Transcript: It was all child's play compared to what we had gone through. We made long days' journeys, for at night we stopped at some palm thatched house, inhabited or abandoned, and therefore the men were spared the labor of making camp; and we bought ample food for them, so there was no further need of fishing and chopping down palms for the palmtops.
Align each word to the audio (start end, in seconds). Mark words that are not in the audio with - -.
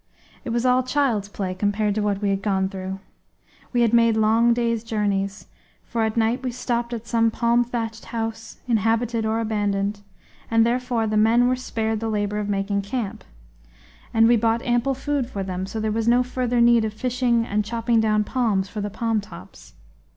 It 0.43 0.49
was 0.49 0.65
all 0.65 0.81
child's 0.81 1.29
play 1.29 1.53
compared 1.53 1.93
to 1.93 2.01
what 2.01 2.23
we 2.23 2.31
had 2.31 2.41
gone 2.41 2.69
through. 2.69 2.99
We 3.71 3.85
made 3.85 4.17
long 4.17 4.51
days' 4.51 4.83
journeys, 4.83 5.45
for 5.83 6.01
at 6.01 6.17
night 6.17 6.41
we 6.41 6.49
stopped 6.51 6.91
at 6.91 7.05
some 7.05 7.29
palm 7.29 7.63
thatched 7.63 8.05
house, 8.05 8.57
inhabited 8.67 9.27
or 9.27 9.39
abandoned, 9.39 10.01
and 10.49 10.65
therefore 10.65 11.05
the 11.05 11.17
men 11.17 11.47
were 11.47 11.55
spared 11.55 11.99
the 11.99 12.09
labor 12.09 12.39
of 12.39 12.49
making 12.49 12.81
camp; 12.81 13.23
and 14.11 14.27
we 14.27 14.37
bought 14.37 14.63
ample 14.65 14.95
food 14.95 15.29
for 15.29 15.43
them, 15.43 15.67
so 15.67 15.79
there 15.79 15.91
was 15.91 16.07
no 16.07 16.23
further 16.23 16.59
need 16.59 16.83
of 16.83 16.95
fishing 16.95 17.45
and 17.45 17.63
chopping 17.63 17.99
down 17.99 18.23
palms 18.23 18.67
for 18.67 18.81
the 18.81 18.89
palmtops. 18.89 19.73